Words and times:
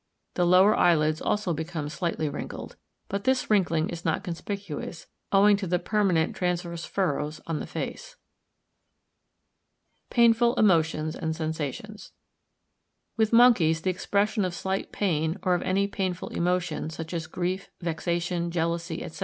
The 0.33 0.47
lower 0.47 0.75
eyelids 0.75 1.21
also 1.21 1.53
become 1.53 1.87
slightly 1.87 2.27
wrinkled; 2.27 2.75
but 3.07 3.23
this 3.23 3.51
wrinkling 3.51 3.89
is 3.91 4.03
not 4.03 4.23
conspicuous, 4.23 5.05
owing 5.31 5.57
to 5.57 5.67
the 5.67 5.77
permanent 5.77 6.35
transverse 6.35 6.85
furrows 6.85 7.39
on 7.45 7.59
the 7.59 7.67
face. 7.67 8.15
Painful 10.09 10.55
emotions 10.55 11.15
and 11.15 11.35
sensations.—With 11.35 13.31
monkeys 13.31 13.81
the 13.83 13.91
expression 13.91 14.43
of 14.43 14.55
slight 14.55 14.91
pain, 14.91 15.37
or 15.43 15.53
of 15.53 15.61
any 15.61 15.85
painful 15.85 16.29
emotion, 16.29 16.89
such 16.89 17.13
as 17.13 17.27
grief, 17.27 17.69
vexation, 17.79 18.49
jealousy, 18.49 19.07
&c. 19.07 19.19